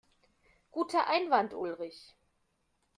[0.71, 2.15] Guter Einwand, Ulrich.